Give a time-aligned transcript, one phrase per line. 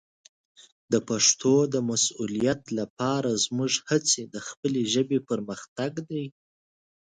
[0.91, 6.25] د پښتو د مسوولیت لپاره زموږ هڅې د خپلې ژبې پرمختګ دی.